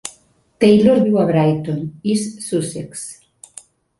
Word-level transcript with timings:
Taylor 0.63 1.01
viu 1.07 1.19
a 1.23 1.25
Brighton, 1.27 1.83
East 2.13 2.41
Sussex. 2.47 3.07